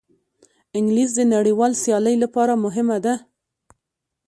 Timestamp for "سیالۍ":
1.83-2.15